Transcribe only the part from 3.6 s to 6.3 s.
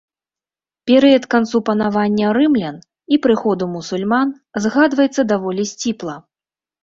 мусульман згадваецца даволі сціпла.